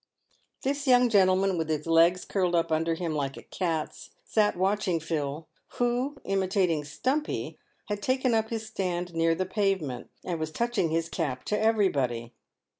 [0.63, 4.99] This young gentleman, with his legs curled up under him like a cat's, sat watching
[4.99, 10.89] Phil, who, imitating Stumpy, had taken up his stand near the pavement, and was touching
[10.89, 12.33] his cap to everybody.